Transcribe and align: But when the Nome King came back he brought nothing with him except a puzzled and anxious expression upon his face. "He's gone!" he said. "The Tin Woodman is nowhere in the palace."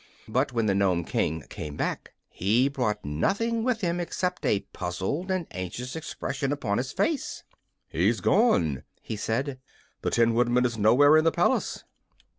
But 0.27 0.51
when 0.51 0.65
the 0.65 0.73
Nome 0.73 1.03
King 1.03 1.43
came 1.47 1.75
back 1.75 2.11
he 2.27 2.67
brought 2.69 3.05
nothing 3.05 3.63
with 3.63 3.81
him 3.81 3.99
except 3.99 4.43
a 4.47 4.61
puzzled 4.73 5.29
and 5.29 5.45
anxious 5.51 5.95
expression 5.95 6.51
upon 6.51 6.79
his 6.79 6.91
face. 6.91 7.43
"He's 7.87 8.19
gone!" 8.19 8.81
he 9.03 9.15
said. 9.15 9.59
"The 10.01 10.09
Tin 10.09 10.33
Woodman 10.33 10.65
is 10.65 10.75
nowhere 10.75 11.17
in 11.17 11.23
the 11.23 11.31
palace." 11.31 11.83